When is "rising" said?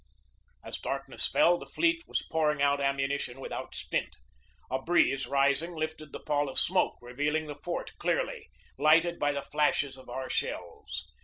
5.27-5.75